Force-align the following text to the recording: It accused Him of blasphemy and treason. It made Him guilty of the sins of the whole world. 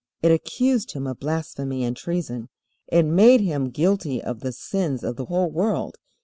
It 0.23 0.31
accused 0.31 0.93
Him 0.93 1.05
of 1.05 1.19
blasphemy 1.19 1.83
and 1.83 1.95
treason. 1.95 2.49
It 2.87 3.03
made 3.05 3.39
Him 3.41 3.69
guilty 3.69 4.19
of 4.19 4.39
the 4.39 4.51
sins 4.51 5.03
of 5.03 5.15
the 5.15 5.25
whole 5.25 5.51
world. 5.51 5.97